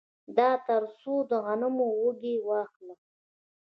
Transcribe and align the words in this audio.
دا 0.37 0.49
تر 0.67 0.81
څو 0.99 1.13
د 1.29 1.31
غنمو 1.45 1.87
وږي 2.01 2.35
واخلم 2.47 2.99